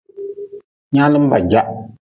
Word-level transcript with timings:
Nyaalm 0.91 1.23
ba 1.31 1.37
jah. 1.49 1.67